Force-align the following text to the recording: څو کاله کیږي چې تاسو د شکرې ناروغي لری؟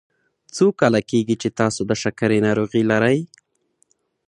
څو 0.55 0.65
کاله 0.79 1.01
کیږي 1.09 1.35
چې 1.41 1.49
تاسو 1.59 1.81
د 1.89 1.91
شکرې 2.03 2.39
ناروغي 2.47 2.83
لری؟ 2.91 3.19